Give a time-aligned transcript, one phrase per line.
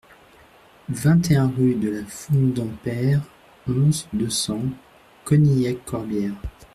[0.89, 3.21] vingt et un rue de la Foun d'en Peyre,
[3.69, 4.65] onze, deux cents,
[5.25, 6.33] Conilhac-Corbières